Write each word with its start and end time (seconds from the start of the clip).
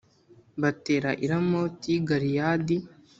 batera 0.61 1.09
i 1.23 1.25
Ramoti 1.31 1.87
y’i 1.93 2.01
Galeyadi 2.07 2.77